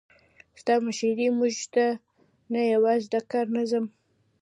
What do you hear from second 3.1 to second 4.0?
د کار نظم،